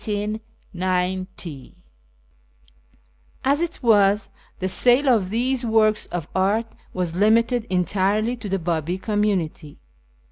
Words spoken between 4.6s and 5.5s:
sale of